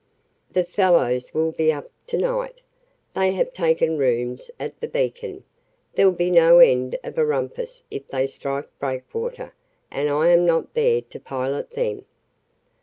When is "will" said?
1.31-1.51